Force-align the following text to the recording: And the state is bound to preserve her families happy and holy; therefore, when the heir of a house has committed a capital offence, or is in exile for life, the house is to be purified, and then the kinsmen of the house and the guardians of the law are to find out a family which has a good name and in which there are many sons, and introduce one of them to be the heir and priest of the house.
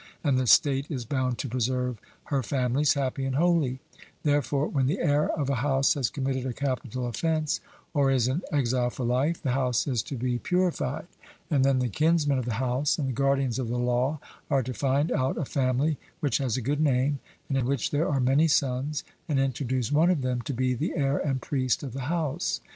And 0.23 0.39
the 0.39 0.47
state 0.47 0.89
is 0.89 1.05
bound 1.05 1.37
to 1.37 1.47
preserve 1.47 1.99
her 2.23 2.41
families 2.41 2.95
happy 2.95 3.23
and 3.23 3.35
holy; 3.35 3.81
therefore, 4.23 4.67
when 4.67 4.87
the 4.87 4.97
heir 4.97 5.29
of 5.29 5.47
a 5.47 5.53
house 5.61 5.93
has 5.93 6.09
committed 6.09 6.43
a 6.43 6.53
capital 6.53 7.05
offence, 7.05 7.59
or 7.93 8.09
is 8.09 8.27
in 8.27 8.41
exile 8.51 8.89
for 8.89 9.05
life, 9.05 9.43
the 9.43 9.51
house 9.51 9.85
is 9.85 10.01
to 10.01 10.15
be 10.17 10.39
purified, 10.39 11.05
and 11.51 11.63
then 11.63 11.77
the 11.77 11.87
kinsmen 11.87 12.39
of 12.39 12.45
the 12.45 12.53
house 12.55 12.97
and 12.97 13.09
the 13.09 13.13
guardians 13.13 13.59
of 13.59 13.67
the 13.67 13.77
law 13.77 14.19
are 14.49 14.63
to 14.63 14.73
find 14.73 15.11
out 15.11 15.37
a 15.37 15.45
family 15.45 15.99
which 16.19 16.39
has 16.39 16.57
a 16.57 16.61
good 16.63 16.81
name 16.81 17.19
and 17.47 17.55
in 17.59 17.67
which 17.67 17.91
there 17.91 18.09
are 18.09 18.19
many 18.19 18.47
sons, 18.47 19.03
and 19.29 19.39
introduce 19.39 19.91
one 19.91 20.09
of 20.09 20.23
them 20.23 20.41
to 20.41 20.51
be 20.55 20.73
the 20.73 20.95
heir 20.95 21.19
and 21.19 21.43
priest 21.43 21.83
of 21.83 21.93
the 21.93 22.09
house. 22.09 22.59